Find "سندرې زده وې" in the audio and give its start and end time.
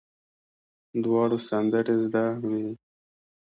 1.49-2.67